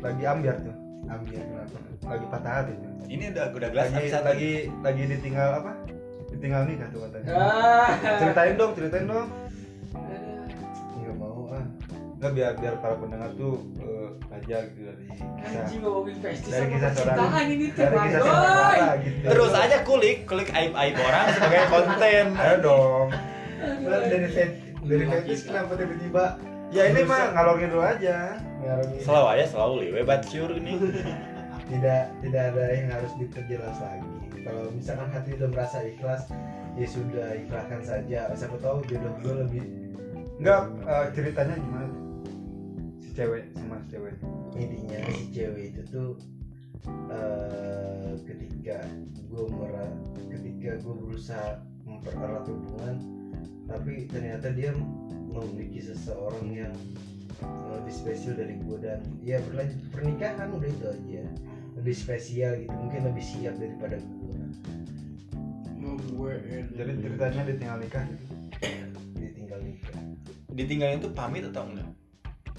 Lagi 0.00 0.22
ambiar 0.24 0.56
tuh. 0.58 0.74
ambil 1.04 1.38
kenapa 1.38 1.76
Lagi 2.02 2.26
patah 2.26 2.52
hati 2.56 2.72
tuh. 2.74 2.90
ini 3.06 3.24
udah 3.28 3.44
udah 3.52 3.68
gelas 3.70 3.86
Lagi, 3.88 4.08
satu 4.08 4.26
lagi, 4.26 4.52
lagi 4.80 5.02
ditinggal 5.08 5.50
apa? 5.56 5.72
Ditinggal 6.28 6.62
nikah 6.64 6.88
tuh 6.88 7.00
katanya. 7.04 7.26
Ah. 7.30 7.88
Ceritain 8.18 8.54
dong, 8.56 8.72
ceritain 8.72 9.06
dong. 9.06 9.28
nggak 10.96 11.14
mau 11.16 11.46
ah 11.48 11.64
Enggak 12.12 12.32
biar 12.32 12.52
biar 12.56 12.74
para 12.78 12.94
pendengar 12.96 13.30
tuh 13.32 13.54
eh, 13.76 14.08
belajar 14.22 14.62
gitu 14.68 14.80
dari 14.84 15.04
kisah 15.06 15.60
Anjing 15.60 15.80
ngomongin 15.82 16.16
festis 16.18 16.50
dari 16.50 16.66
kisah 16.68 16.90
seorang 16.92 17.14
percintaan 17.16 17.46
ini 17.48 17.66
tuh, 17.68 17.78
dari 17.80 17.96
kisah 18.00 18.20
seorang 18.20 18.98
gitu. 19.00 19.26
terus 19.28 19.52
aja 19.52 19.76
kulik 19.82 20.18
kulik 20.24 20.50
aib 20.50 20.72
aib 20.72 20.94
orang 20.96 21.26
sebagai 21.32 21.62
konten 21.68 22.24
Ayo 22.32 22.56
dong. 22.60 23.06
Lah, 23.62 24.00
dari 24.10 24.28
fet 24.30 24.50
dari 24.82 25.04
fetis 25.06 25.46
kenapa 25.46 25.78
tiba-tiba? 25.78 26.24
Ya 26.72 26.88
ini 26.88 27.04
mah 27.04 27.36
ngalor 27.36 27.60
ngidul 27.60 27.84
aja. 27.84 28.40
selalu 29.04 29.26
aja 29.38 29.44
selalu 29.46 29.74
liwe 29.88 30.00
batsur 30.02 30.50
ini. 30.56 30.78
Tidak 31.62 32.04
tidak 32.20 32.42
ada 32.52 32.64
yang 32.74 32.90
harus 32.92 33.12
diperjelas 33.16 33.78
lagi. 33.80 34.12
Kalau 34.44 34.68
misalkan 34.76 35.08
hati 35.08 35.40
udah 35.40 35.48
merasa 35.48 35.78
ikhlas 35.80 36.28
ya 36.76 36.84
sudah 36.84 37.32
ikhlaskan 37.38 37.80
saja. 37.80 38.28
Siapa 38.36 38.60
tahu 38.60 38.84
jodoh 38.84 39.14
gue 39.24 39.34
lebih 39.46 39.64
Enggak 40.42 40.74
eh, 40.84 41.06
ceritanya 41.14 41.54
gimana? 41.54 41.86
Tuh? 41.86 42.02
Si 42.98 43.08
cewek 43.14 43.42
sama 43.54 43.78
si 43.86 43.86
cewek. 43.94 44.14
intinya 44.52 45.00
si 45.16 45.24
cewek 45.32 45.64
itu 45.72 45.82
tuh 45.88 46.10
eh, 47.08 48.12
ketika 48.26 48.84
gue 49.32 49.44
merah 49.48 49.88
ketika 50.28 50.76
gue 50.82 50.94
berusaha 50.98 51.62
mempererat 51.88 52.44
hubungan 52.50 53.21
tapi 53.66 54.06
ternyata 54.10 54.50
dia 54.52 54.70
memiliki 55.32 55.80
seseorang 55.80 56.46
yang 56.50 56.74
lebih 57.72 57.94
spesial 57.94 58.36
dari 58.36 58.54
gue 58.60 58.78
dan 58.78 59.00
ya 59.18 59.40
berlanjut 59.48 59.78
ke 59.80 59.88
pernikahan 59.90 60.48
udah 60.52 60.68
itu 60.68 60.84
aja 60.86 61.22
lebih 61.74 61.94
spesial 61.96 62.52
gitu 62.60 62.70
mungkin 62.70 63.00
lebih 63.08 63.24
siap 63.24 63.54
daripada 63.56 63.96
gue 63.98 64.40
Jadi 66.72 66.90
ceritanya 67.02 67.42
ditinggal 67.48 67.76
nikah 67.80 68.02
gitu. 68.06 68.24
ditinggal 69.18 69.60
nikah 69.60 69.96
ditinggalin 70.52 70.98
tuh 71.00 71.12
pamit 71.12 71.42
atau 71.48 71.64
enggak 71.66 71.88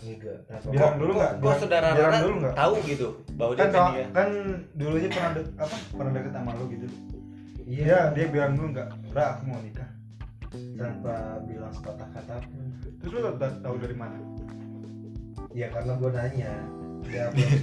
enggak 0.03 0.38
kenapa 0.50 0.65
Bilang 0.67 0.93
dulu 1.00 1.12
nggak? 1.15 1.31
kok 1.39 1.55
saudara 1.63 1.88
Rara 1.95 2.17
dulu 2.19 2.36
nggak? 2.43 2.55
tahu 2.57 2.74
gitu 2.83 3.07
bahwa 3.39 3.51
dia 3.55 3.63
Kan 3.63 3.72
dia 3.72 4.05
kan 4.12 4.29
dulunya 4.75 5.10
pernah 5.10 5.29
dek, 5.31 5.45
apa? 5.55 5.75
Pernah 5.95 6.12
deket 6.12 6.33
sama 6.36 6.51
lu 6.60 6.65
gitu. 6.67 6.88
iya 7.63 7.83
Iya, 7.88 8.00
dia 8.12 8.25
bilang 8.27 8.51
dulu 8.60 8.67
nggak, 8.75 8.88
Ra 9.15 9.25
aku 9.39 9.43
mau 9.48 9.60
nikah. 9.63 9.83
Tanpa 10.74 11.15
bilang 11.43 11.72
sepatah 11.72 12.10
kata 12.10 12.36
pun 12.41 12.65
Terus 12.95 13.12
lu 13.12 13.31
tau- 13.33 13.60
tahu 13.60 13.75
dari 13.77 13.95
mana? 13.95 14.17
ya 15.51 15.69
karena 15.69 15.93
gue 15.93 16.10
nanya 16.10 16.51
dia 17.03 17.22
upload 17.27 17.62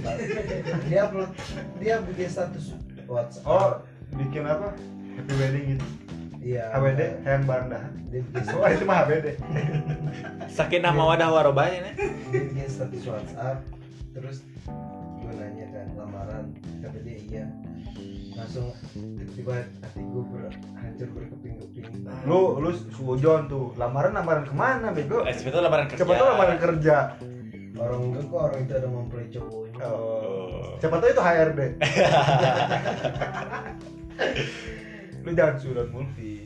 dia 0.85 0.99
upload 1.01 1.31
dia 1.75 1.93
bikin 2.01 2.29
status 2.29 2.65
WhatsApp 3.03 3.43
Oh, 3.43 3.71
bikin 4.13 4.43
apa? 4.43 4.71
Happy 5.11 5.33
wedding 5.35 5.65
gitu. 5.71 5.87
iya 6.41 6.71
HWD, 6.71 7.01
hayang 7.21 7.43
barang 7.43 7.67
dah. 7.69 7.83
Oh, 8.55 8.65
itu 8.65 8.83
mah 8.83 9.03
HBD. 9.03 9.27
sakinah 10.47 10.89
mawadah 10.89 11.29
warobah 11.29 11.67
ya 11.67 11.91
dia 11.91 12.07
bikin 12.31 12.65
status 12.65 13.03
WhatsApp 13.03 13.59
terus 14.11 14.43
gue 15.17 15.33
nanya 15.33 15.67
kan 15.69 15.87
lamaran 15.95 16.45
kata 16.79 16.99
dia 17.01 17.17
iya 17.21 17.45
langsung 18.41 18.67
tiba-tiba 18.91 19.53
hati 19.61 20.01
gue 20.01 20.23
ber, 20.25 20.49
hancur 20.75 21.07
berkeping-keping 21.13 21.85
Lu 22.25 22.57
lu 22.57 22.69
sujon 22.91 23.45
tuh. 23.45 23.77
Lamaran 23.77 24.11
lamaran 24.11 24.43
ke 24.43 24.53
mana, 24.53 24.89
bego? 24.89 25.21
eh 25.23 25.31
sebetulnya 25.31 25.69
lamaran 25.69 25.85
kerja 25.87 26.01
Siapa 26.01 26.13
tahu 26.15 26.27
lamaran 26.27 26.57
kerja. 26.57 26.95
orang 27.77 27.99
enggak 28.03 28.23
kok 28.27 28.41
orang 28.41 28.59
itu 28.61 28.73
ada 28.75 28.87
mempelai 28.87 29.27
cowoknya 29.29 29.85
Oh. 29.85 30.77
Siapa 30.77 30.95
tahu 30.97 31.09
itu 31.09 31.21
HRD. 31.21 31.59
lu 35.21 35.29
jangan 35.31 35.55
sudah 35.57 35.85
multi. 35.87 36.41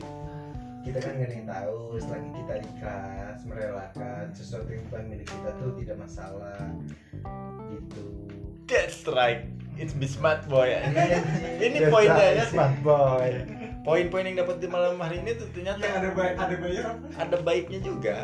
kita 0.80 1.02
kan 1.02 1.18
gak 1.18 1.26
ada 1.26 1.34
yang 1.34 1.48
tahu 1.50 1.78
selagi 1.98 2.30
kita 2.30 2.54
ikhlas 2.62 3.38
merelakan 3.42 4.24
sesuatu 4.30 4.70
yang 4.70 4.86
bukan 4.86 5.02
milik 5.10 5.26
kita 5.26 5.50
tuh 5.58 5.74
tidak 5.82 5.96
masalah 5.98 6.62
gitu 7.74 8.06
that's 8.70 9.02
right 9.10 9.50
it's 9.76 9.92
be 9.92 10.04
smart 10.04 10.44
boy 10.46 10.66
ya. 10.74 10.80
ini 11.58 11.78
Biasa, 11.78 11.92
poinnya 11.92 12.26
ya. 12.32 12.44
Smart 12.48 12.76
boy. 12.80 13.30
poin-poin 13.82 14.24
yang 14.24 14.36
dapat 14.36 14.58
di 14.58 14.66
malam 14.66 14.98
hari 14.98 15.22
ini 15.22 15.38
tuh 15.38 15.46
ternyata 15.54 15.78
Yang 15.78 15.94
ada 15.94 16.10
baik 16.10 16.34
ada 16.34 16.54
apa? 16.58 16.92
ada 17.16 17.36
baiknya 17.38 17.78
juga. 17.80 18.16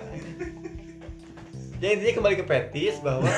Ya 1.78 1.88
intinya 1.94 2.14
kembali 2.16 2.36
ke 2.36 2.46
petis 2.46 2.98
bahwa 2.98 3.26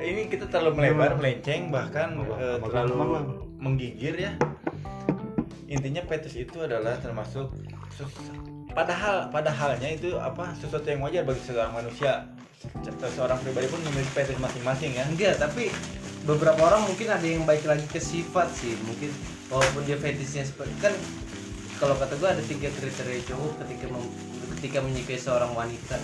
ini 0.00 0.28
kita 0.28 0.44
terlalu 0.48 0.76
melebar 0.76 1.16
melenceng 1.16 1.68
bahkan 1.68 2.16
eh, 2.36 2.60
terlalu 2.60 3.16
menggigir 3.56 4.14
ya. 4.16 4.32
Intinya 5.66 6.04
petis 6.04 6.36
itu 6.36 6.60
adalah 6.60 6.96
termasuk 6.96 7.48
padahal 8.70 9.32
padahalnya 9.32 9.88
itu 9.88 10.20
apa 10.20 10.52
sesuatu 10.56 10.84
yang 10.84 11.00
wajar 11.00 11.24
bagi 11.24 11.40
seorang 11.40 11.72
manusia. 11.72 12.28
Se- 12.60 13.12
seorang 13.16 13.40
pribadi 13.40 13.68
pun 13.68 13.80
memiliki 13.88 14.12
petis 14.12 14.36
masing-masing 14.36 14.92
ya. 14.92 15.04
Enggak 15.08 15.40
tapi 15.40 15.72
beberapa 16.26 16.58
orang 16.58 16.82
mungkin 16.90 17.06
ada 17.06 17.22
yang 17.22 17.46
baik 17.46 17.62
lagi 17.62 17.86
ke 17.86 18.02
sifat 18.02 18.50
sih 18.50 18.74
mungkin 18.82 19.14
walaupun 19.46 19.86
dia 19.86 19.94
fetishnya 19.94 20.42
seperti 20.42 20.74
kan 20.82 20.90
kalau 21.78 21.94
kata 21.94 22.18
gue 22.18 22.28
ada 22.28 22.42
tiga 22.42 22.66
kriteria 22.74 23.22
cowok 23.30 23.62
ketika 23.62 23.86
mem- 23.94 24.14
ketika 24.58 24.78
menyukai 24.82 25.18
seorang 25.22 25.54
wanita 25.54 25.96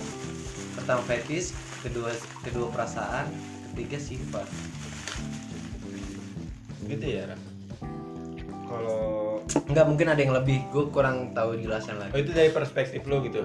pertama 0.79 1.03
fetish 1.03 1.51
kedua 1.83 2.15
kedua 2.39 2.71
perasaan 2.71 3.27
ketiga 3.75 3.99
sifat 3.99 4.47
gitu 6.87 7.03
ya 7.03 7.27
Ram? 7.31 7.41
Kalau 8.63 8.99
enggak 9.69 9.85
mungkin 9.91 10.07
ada 10.07 10.21
yang 10.23 10.33
lebih 10.35 10.63
gue 10.71 10.87
kurang 10.87 11.35
tahu 11.35 11.59
jelasan 11.59 11.99
oh 11.99 12.07
lagi 12.07 12.23
itu 12.23 12.31
dari 12.31 12.49
perspektif 12.49 13.03
lo 13.03 13.19
gitu 13.27 13.43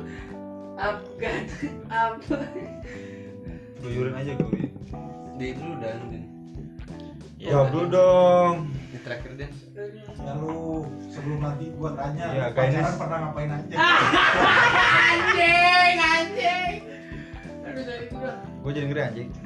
Apa? 0.79 1.03
Apa? 1.91 2.39
luyurin 3.83 4.15
aja 4.15 4.35
gue. 4.39 4.71
di 5.39 5.55
dulu 5.55 5.75
dan 5.79 6.28
Ya, 7.39 7.55
Jawab 7.55 7.67
dulu 7.71 7.87
dong. 7.89 8.55
di 8.89 8.99
terakhir 8.99 9.31
dan 9.37 9.51
Ya 10.19 10.33
lu 10.35 10.83
sebelum 11.07 11.39
nanti 11.39 11.71
gua 11.73 11.95
tanya, 11.95 12.27
Ya, 12.29 12.47
pacaran 12.51 12.83
guys. 12.83 12.99
pernah 12.99 13.19
ngapain 13.23 13.47
aja? 13.49 13.77
Anjing, 15.07 15.97
anjing. 15.97 16.75
Aduh, 17.63 17.83
dari. 17.85 18.05
Gue 18.59 18.71
jadi 18.75 18.87
ngeri 18.87 19.03
anjing. 19.05 19.29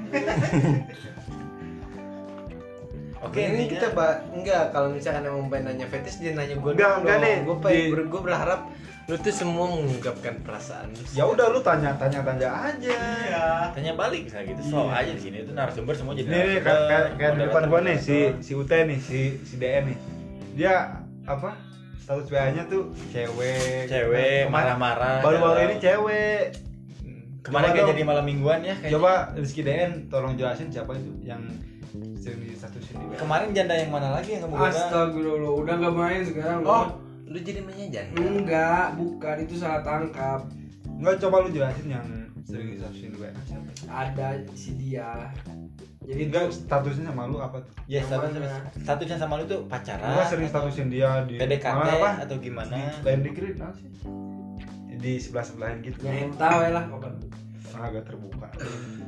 Oke, 3.23 3.39
ini 3.39 3.55
intinya- 3.63 3.71
kita 3.71 3.87
bah 3.93 4.13
enggak 4.33 4.63
kalau 4.73 4.89
misalkan 4.91 5.23
emang 5.23 5.47
pengen 5.47 5.65
nanya 5.71 5.87
fetish 5.87 6.19
dia 6.19 6.33
nanya 6.33 6.57
gue 6.57 6.71
Enggak, 6.71 6.93
enggak 6.99 7.17
nih, 7.21 7.35
gue 7.45 7.57
di- 7.63 7.93
gue 8.03 8.21
berharap 8.21 8.61
lu 9.05 9.17
tuh 9.17 9.31
semua 9.31 9.67
mengungkapkan 9.67 10.39
perasaan 10.41 10.89
lu 10.89 11.03
Ya 11.13 11.25
udah 11.25 11.47
lu 11.49 11.59
tanya 11.61 11.91
tanya 11.93 12.23
tanya 12.23 12.49
aja. 12.65 12.99
tanya 13.71 13.93
balik 13.93 14.25
misalnya 14.25 14.47
gitu 14.49 14.63
slow 14.65 14.87
Iya. 14.87 14.95
aja 14.97 15.13
di 15.13 15.23
sini 15.23 15.37
itu 15.41 15.53
narasumber 15.53 15.93
semua 15.93 16.15
jadi 16.15 16.29
narasumber, 16.29 16.63
kayak 16.63 17.05
kayak, 17.13 17.33
di 17.33 17.41
depan 17.43 17.63
gua 17.67 17.81
nih 17.83 17.99
si 17.99 18.17
si 18.39 18.53
Ute 18.53 18.79
nih, 18.81 18.99
si 18.99 19.19
si 19.43 19.55
DN 19.57 19.85
nih. 19.87 19.99
Dia 20.55 20.75
apa? 21.25 21.51
Status 21.99 22.27
WA-nya 22.29 22.67
tuh 22.67 22.91
cewek. 23.09 23.87
cewek 23.87 24.47
Kemarin- 24.47 24.51
marah-marah 24.51 25.19
Baru-baru 25.21 25.59
ini 25.65 25.77
cewek. 25.79 26.43
kemarin 27.43 27.69
kayak 27.73 27.89
jadi 27.91 28.03
malam 28.05 28.25
mingguan 28.25 28.61
ya 28.61 28.75
kayaknya. 28.77 28.95
Coba 28.95 29.13
Rizky 29.35 29.63
DN 29.63 30.07
tolong 30.07 30.35
jelasin 30.35 30.67
siapa 30.69 30.95
itu 30.95 31.11
yang 31.21 31.43
sering 32.17 32.39
di 32.41 32.55
statusin 32.55 32.95
di 32.97 33.05
WA. 33.05 33.19
kemarin 33.19 33.51
janda 33.51 33.75
yang 33.75 33.91
mana 33.91 34.15
lagi 34.15 34.31
yang 34.33 34.47
kamu? 34.47 34.55
Astagfirullah, 34.63 35.53
udah 35.57 35.75
nggak 35.77 35.93
main 35.93 36.21
sekarang. 36.23 36.63
oh 36.63 36.87
lu 37.25 37.39
jadi 37.39 37.61
menyajan 37.63 38.07
enggak, 38.13 38.95
bukan 38.95 39.37
itu 39.41 39.55
salah 39.57 39.81
tangkap. 39.81 40.45
Enggak 40.87 41.17
coba 41.19 41.37
lu 41.43 41.51
jelasin 41.51 41.89
yang 41.89 42.07
sering 42.43 42.75
di 42.75 42.77
statusin 42.77 43.11
di 43.11 43.19
WA 43.23 43.31
siapa? 43.47 43.71
Ada 43.87 44.27
si 44.53 44.71
dia. 44.77 45.31
Jadi 46.03 46.23
Enggak 46.29 46.51
statusnya 46.51 47.15
sama 47.15 47.31
lu 47.31 47.39
apa 47.39 47.63
tuh? 47.63 47.73
ya 47.87 48.03
statusnya 48.03 48.43
mana? 48.43 48.59
statusnya 48.75 49.17
sama 49.17 49.35
lu 49.39 49.45
tuh 49.47 49.61
pacaran 49.71 50.03
Enggak 50.03 50.27
sering 50.27 50.49
statusin 50.51 50.87
dia 50.91 51.23
di 51.25 51.39
PDKT 51.39 51.89
apa? 51.95 52.11
atau 52.27 52.37
gimana 52.43 52.75
Lain 53.03 53.23
dikit 53.23 53.55
nah 53.57 53.71
sih. 53.71 53.87
Di 54.99 55.19
sebelah 55.19 55.47
sebelahan 55.47 55.79
gitu. 55.81 56.03
yang 56.07 56.35
tahu 56.35 56.59
ya 56.63 56.71
lah 56.75 56.85
kapan. 56.87 57.15
agak 57.73 58.03
terbuka. 58.07 58.47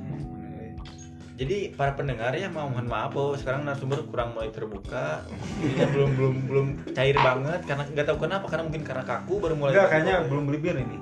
jadi 1.34 1.74
para 1.74 1.92
pendengar 1.92 2.30
ya 2.32 2.46
mau 2.46 2.70
mohon 2.70 2.86
maaf 2.86 3.10
oh 3.12 3.34
sekarang 3.34 3.66
narasumber 3.66 4.06
kurang 4.06 4.32
mulai 4.32 4.48
terbuka 4.48 5.26
Jadinya 5.58 5.86
belum 5.90 6.10
belum 6.14 6.34
belum 6.46 6.66
cair 6.94 7.16
banget 7.18 7.60
karena 7.66 7.82
nggak 7.90 8.06
tahu 8.06 8.18
kenapa 8.22 8.46
karena 8.46 8.62
mungkin 8.62 8.82
karena 8.82 9.02
kaku 9.02 9.34
baru 9.42 9.54
mulai 9.54 9.72
Enggak 9.74 9.88
kayaknya 9.90 10.14
belum 10.24 10.44
beli 10.46 10.58
bir 10.60 10.76
ini. 10.78 10.98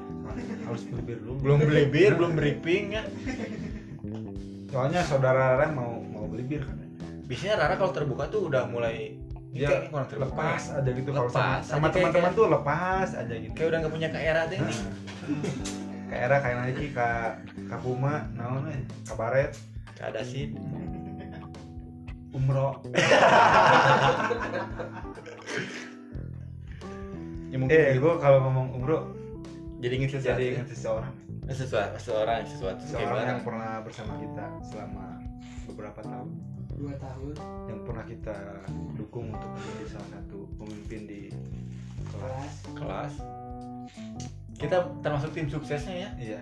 Harus 0.65 0.83
beli 0.89 1.03
bir 1.05 1.19
dulu. 1.21 1.33
belum 1.37 1.59
beli 1.63 1.85
bir 1.87 2.11
belum 2.17 2.33
briefing 2.33 2.85
ya 2.93 3.05
Soalnya 4.67 5.05
saudara 5.05 5.53
Rara 5.53 5.69
mau 5.69 6.01
mau 6.01 6.25
beli 6.25 6.49
bir 6.49 6.65
kan. 6.65 6.81
biasanya 7.23 7.61
Rara 7.61 7.75
kalau 7.77 7.93
terbuka 7.93 8.25
tuh 8.29 8.49
udah 8.49 8.65
mulai 8.65 9.21
Dia 9.53 9.69
kayak 9.69 9.93
kurang 9.93 10.09
terbuka 10.09 10.33
lepas 10.33 10.63
aja 10.73 10.91
gitu 10.91 11.11
kalau 11.13 11.29
sama, 11.29 11.45
Lepas 11.61 11.63
sama 11.69 11.87
teman-teman 11.93 12.31
tuh 12.33 12.47
lepas 12.49 13.09
aja 13.13 13.35
gitu. 13.37 13.53
kayak 13.53 13.69
udah 13.69 13.79
nggak 13.85 13.93
punya 13.93 14.09
KRA 14.09 14.43
deh 14.49 14.59
nih 14.59 14.79
era 16.09 16.37
kayak 16.39 16.59
lagi 16.63 16.87
ka 16.89 17.41
ka 17.69 17.77
Puma, 17.81 18.29
naon 18.33 18.69
eh, 18.69 18.81
kabaret, 19.05 19.57
ada 20.03 20.21
sih 20.21 20.51
umroh. 22.33 22.81
ya 27.49 27.57
mungkin 27.57 27.77
Eh, 27.77 27.97
gua 27.99 28.17
kalau 28.19 28.39
ngomong 28.43 28.67
umroh 28.75 29.03
jadi 29.79 29.95
inget 29.95 30.11
sesuatu 30.13 30.39
jadi 30.39 30.45
ingat 30.57 30.69
seseorang. 30.69 31.13
sesuatu 31.45 31.93
seseorang 31.99 32.41
sesuatu 32.47 32.81
Seseorang 32.81 33.27
yang 33.29 33.43
pernah 33.43 33.83
bersama 33.83 34.15
kita 34.17 34.45
selama 34.65 35.07
beberapa 35.67 36.01
tahun 36.01 36.29
Dua 36.73 36.95
tahun. 36.97 37.35
yang 37.69 37.81
pernah 37.85 38.03
kita 38.03 38.37
dukung 38.97 39.29
untuk 39.29 39.51
menjadi 39.53 39.87
salah 39.93 40.09
satu 40.13 40.39
pemimpin 40.57 41.01
di 41.05 41.21
kelas. 42.09 42.55
Kelas. 42.73 43.13
kelas 43.13 43.15
kita 44.57 44.77
termasuk 44.99 45.31
tim 45.31 45.47
suksesnya 45.47 45.95
ya 45.99 46.11
Iya. 46.17 46.41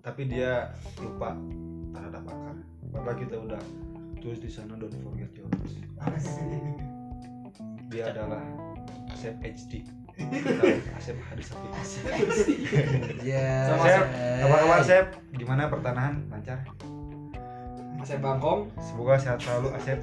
Tapi 0.00 0.24
dia 0.24 0.72
lupa 0.96 1.36
terhadap 1.90 2.22
akar. 2.24 2.56
Padahal 2.88 3.16
kita 3.16 3.36
udah 3.38 3.62
tulis 4.18 4.38
di 4.38 4.48
sana 4.48 4.74
don't 4.74 4.92
forget 5.00 5.30
your 5.32 5.48
roots. 5.50 5.74
Dia 7.88 8.04
adalah 8.08 8.42
Asep 9.08 9.34
HD. 9.38 9.72
Asep 10.98 11.14
Hadis 11.24 11.46
Safi. 11.48 12.54
ya 13.22 13.70
Asep, 13.70 13.78
Asep. 13.78 14.04
apa 14.42 14.54
kabar 14.58 14.78
Asep? 14.78 15.06
Gimana 15.32 15.62
pertanahan? 15.66 16.14
Lancar? 16.28 16.58
Masih 17.94 18.18
bangkong. 18.18 18.66
Semoga 18.78 19.14
sehat 19.16 19.38
selalu 19.38 19.68
Asep. 19.74 19.98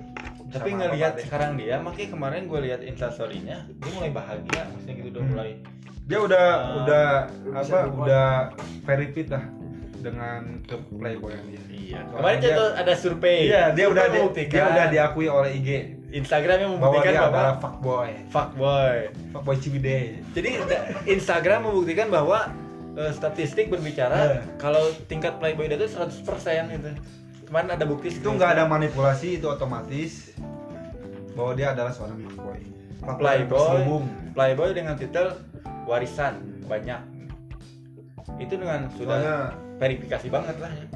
tapi 0.48 0.72
Sama 0.72 0.88
ngelihat 0.88 1.14
sekarang 1.20 1.58
dia 1.58 1.76
makanya 1.76 2.10
kemarin 2.12 2.42
gue 2.46 2.60
lihat 2.62 2.80
instastorynya 2.80 3.66
dia 3.68 3.90
mulai 3.92 4.14
bahagia 4.14 4.62
maksudnya 4.70 4.94
gitu 4.96 5.10
udah 5.10 5.20
Hmm. 5.20 5.32
mulai 5.34 5.50
dia 6.06 6.20
udah 6.22 6.46
Ah, 6.48 6.76
udah 6.78 7.06
apa 7.52 7.78
udah 7.92 8.28
very 8.86 9.10
fit 9.10 9.28
lah 9.28 9.42
dengan 10.06 10.62
ke 10.62 10.76
playboy 10.92 11.34
dia. 11.44 11.62
iya 11.68 12.00
Soalnya 12.04 12.14
kemarin 12.14 12.38
dia- 12.38 12.48
contoh 12.48 12.70
ada 12.76 12.94
survei 12.94 13.40
Iya, 13.44 13.64
dia 13.74 13.86
udah 13.88 14.06
di- 14.06 14.46
dia 14.46 14.64
udah 14.64 14.86
diakui 14.88 15.28
oleh 15.28 15.52
IG 15.56 15.70
Instagramnya 16.14 16.68
bahwa 16.70 16.78
membuktikan 16.80 17.12
dia 17.12 17.20
bahwa, 17.20 17.34
adalah 17.34 17.56
fuckboy. 17.58 18.10
fuckboy 18.30 18.98
Fuckboy 19.34 19.56
Cibide. 19.58 19.98
jadi 20.32 20.50
Instagram 21.08 21.60
membuktikan 21.66 22.08
bahwa 22.08 22.40
eh, 22.94 23.12
statistik 23.12 23.68
berbicara 23.68 24.16
Eh. 24.32 24.42
kalau 24.56 24.80
tingkat 25.06 25.36
playboy 25.36 25.66
dia 25.66 25.76
itu 25.76 25.90
100% 25.90 26.24
gitu 26.72 26.90
kemarin 27.44 27.70
ada 27.72 27.84
bukti 27.84 28.08
Itu 28.10 28.30
nggak 28.32 28.56
ada 28.56 28.64
manipulasi, 28.66 29.38
itu 29.38 29.46
otomatis 29.46 30.32
bahwa 31.34 31.52
dia 31.52 31.72
adalah 31.72 31.92
seorang 31.92 32.22
fuckboy. 32.24 32.62
Fuckboy 32.98 33.20
Playboy. 33.20 33.52
terselubung. 33.52 34.06
playboy 34.32 34.70
dengan 34.72 34.96
titel 34.96 35.28
warisan 35.84 36.34
banyak 36.64 37.02
itu 38.38 38.54
dengan 38.54 38.90
sudah 38.90 39.16
Soalnya 39.16 39.38
verifikasi 39.80 40.28
banget 40.32 40.58
lah 40.60 40.72
ya 40.72 40.88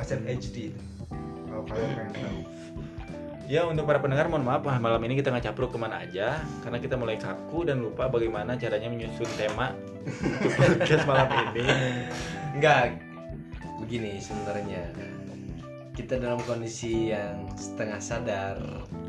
Asep 0.00 0.24
HD 0.24 0.72
itu. 0.72 0.80
Kalau 1.44 1.62
kalian 1.68 1.90
pengen 1.92 2.12
tahu. 2.16 2.40
Ya 3.50 3.66
untuk 3.66 3.82
para 3.84 3.98
pendengar 3.98 4.30
mohon 4.30 4.46
maaf 4.46 4.62
malam 4.62 5.02
ini 5.04 5.18
kita 5.18 5.34
nggak 5.34 5.50
capruk 5.50 5.74
ke 5.74 5.78
mana 5.78 6.06
aja 6.06 6.38
karena 6.62 6.78
kita 6.78 6.94
mulai 6.94 7.18
kaku 7.18 7.66
dan 7.66 7.82
lupa 7.82 8.06
bagaimana 8.06 8.54
caranya 8.54 8.86
menyusun 8.86 9.26
tema 9.34 9.74
untuk 10.06 10.54
podcast 10.54 11.02
malam 11.04 11.28
ini. 11.50 11.66
enggak 12.54 12.94
begini 13.82 14.22
sebenarnya 14.22 14.86
kita 15.98 16.22
dalam 16.22 16.38
kondisi 16.46 17.10
yang 17.10 17.42
setengah 17.58 17.98
sadar 17.98 18.56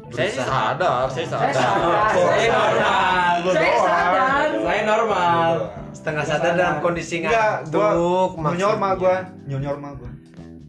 Saya 0.10 0.28
sadar, 0.34 1.06
saya 1.14 1.28
sadar. 1.30 1.54
sadar. 1.56 2.10
Saya 2.12 2.36
iya. 2.36 2.52
normal. 2.52 3.36
Saya 3.46 3.76
sadar. 3.80 4.48
Saya 4.60 4.82
normal. 4.84 5.81
Setengah 5.92 6.24
sadar 6.24 6.54
dalam 6.56 6.78
kondisi 6.80 7.24
ngantuk 7.24 8.32
new 8.38 8.58
normal 8.58 8.94
gua, 8.96 9.16
new 9.48 9.60
normal 9.60 9.92
gua. 10.00 10.12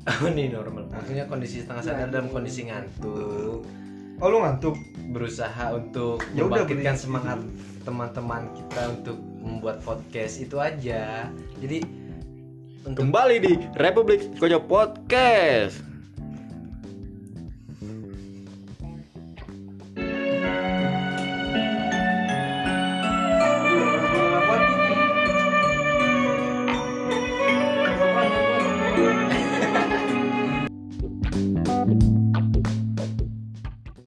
oh, 0.03 0.29
ini 0.35 0.51
normal 0.51 0.85
maksudnya 0.91 1.25
kondisi 1.31 1.63
setengah 1.63 1.83
sadar 1.83 2.09
dalam 2.11 2.29
kondisi 2.31 2.67
ngantuk 2.67 3.63
Oh 4.23 4.31
lu 4.31 4.39
ngantuk? 4.39 4.79
berusaha 5.11 5.75
untuk 5.75 6.23
Ya 6.33 6.47
udah, 6.47 6.63
membangkitkan 6.63 6.95
semangat 6.95 7.43
teman-teman 7.83 8.55
kita 8.55 8.95
untuk 8.95 9.19
membuat 9.43 9.83
podcast 9.83 10.39
itu 10.39 10.57
aja 10.63 11.27
jadi 11.59 11.83
untuk 12.87 13.03
Kembali 13.03 13.37
di 13.43 13.53
Republik 13.79 14.31
Kojo 14.39 14.63
Podcast. 14.63 15.92